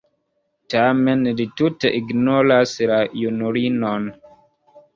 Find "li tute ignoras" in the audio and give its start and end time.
1.41-2.75